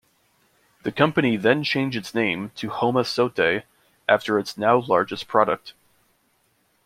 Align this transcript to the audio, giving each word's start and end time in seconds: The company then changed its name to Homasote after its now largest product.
The 0.81 0.91
company 0.91 1.37
then 1.37 1.63
changed 1.63 1.95
its 1.95 2.15
name 2.15 2.49
to 2.55 2.69
Homasote 2.71 3.61
after 4.09 4.39
its 4.39 4.57
now 4.57 4.79
largest 4.79 5.27
product. 5.27 5.73